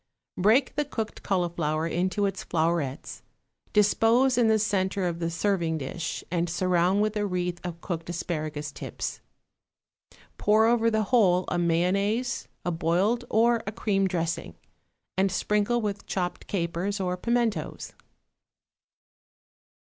[0.19, 3.21] = Break the cooked cauliflower into its flowerets,
[3.71, 8.09] dispose in the centre of the serving dish and surround with a wreath of cooked
[8.09, 9.21] asparagus tips.
[10.39, 14.55] Pour over the whole a mayonnaise, a boiled or a cream dressing,
[15.19, 17.93] and sprinkle with chopped capers or pimentos.